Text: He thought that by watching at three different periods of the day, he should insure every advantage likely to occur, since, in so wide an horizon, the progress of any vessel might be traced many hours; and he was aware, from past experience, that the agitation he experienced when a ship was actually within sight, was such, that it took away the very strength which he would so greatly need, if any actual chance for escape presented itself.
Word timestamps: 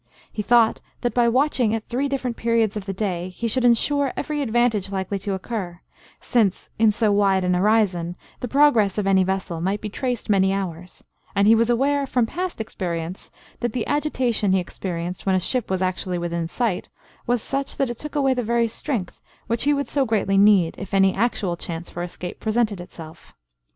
He 0.31 0.41
thought 0.41 0.81
that 1.01 1.13
by 1.13 1.29
watching 1.29 1.75
at 1.75 1.87
three 1.87 2.09
different 2.09 2.35
periods 2.35 2.75
of 2.75 2.85
the 2.87 2.91
day, 2.91 3.29
he 3.29 3.47
should 3.47 3.63
insure 3.63 4.13
every 4.17 4.41
advantage 4.41 4.91
likely 4.91 5.19
to 5.19 5.33
occur, 5.35 5.79
since, 6.19 6.71
in 6.79 6.91
so 6.91 7.11
wide 7.11 7.43
an 7.43 7.53
horizon, 7.53 8.15
the 8.39 8.47
progress 8.47 8.97
of 8.97 9.05
any 9.05 9.23
vessel 9.23 9.61
might 9.61 9.79
be 9.79 9.89
traced 9.89 10.27
many 10.27 10.51
hours; 10.51 11.03
and 11.35 11.47
he 11.47 11.53
was 11.53 11.69
aware, 11.69 12.07
from 12.07 12.25
past 12.25 12.59
experience, 12.59 13.29
that 13.59 13.73
the 13.73 13.85
agitation 13.85 14.53
he 14.53 14.59
experienced 14.59 15.27
when 15.27 15.35
a 15.35 15.39
ship 15.39 15.69
was 15.69 15.83
actually 15.83 16.17
within 16.17 16.47
sight, 16.47 16.89
was 17.27 17.43
such, 17.43 17.77
that 17.77 17.91
it 17.91 17.99
took 17.99 18.15
away 18.15 18.33
the 18.33 18.41
very 18.41 18.67
strength 18.67 19.21
which 19.45 19.65
he 19.65 19.73
would 19.75 19.87
so 19.87 20.03
greatly 20.03 20.35
need, 20.35 20.73
if 20.79 20.95
any 20.95 21.13
actual 21.13 21.55
chance 21.55 21.91
for 21.91 22.01
escape 22.01 22.39
presented 22.39 22.81
itself. 22.81 23.35